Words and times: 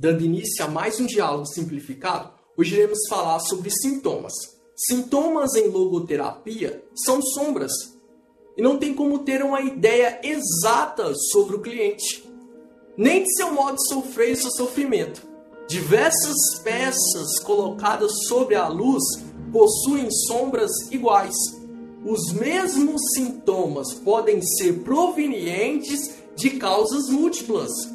Dando 0.00 0.24
início 0.24 0.64
a 0.64 0.68
mais 0.68 1.00
um 1.00 1.06
diálogo 1.06 1.44
simplificado, 1.44 2.30
hoje 2.56 2.76
iremos 2.76 3.00
falar 3.08 3.40
sobre 3.40 3.68
sintomas. 3.68 4.32
Sintomas 4.76 5.56
em 5.56 5.66
logoterapia 5.66 6.84
são 6.94 7.20
sombras 7.20 7.72
e 8.56 8.62
não 8.62 8.78
tem 8.78 8.94
como 8.94 9.18
ter 9.24 9.42
uma 9.42 9.60
ideia 9.60 10.20
exata 10.22 11.12
sobre 11.32 11.56
o 11.56 11.60
cliente, 11.60 12.24
nem 12.96 13.24
de 13.24 13.34
seu 13.34 13.52
modo 13.52 13.74
de 13.74 13.88
sofrer 13.88 14.30
e 14.30 14.36
seu 14.36 14.52
sofrimento. 14.52 15.26
Diversas 15.66 16.60
peças 16.62 17.40
colocadas 17.40 18.12
sobre 18.28 18.54
a 18.54 18.68
luz 18.68 19.02
possuem 19.52 20.08
sombras 20.28 20.70
iguais. 20.92 21.34
Os 22.06 22.32
mesmos 22.34 23.02
sintomas 23.16 23.94
podem 23.94 24.40
ser 24.42 24.74
provenientes 24.84 25.98
de 26.36 26.50
causas 26.50 27.08
múltiplas. 27.10 27.72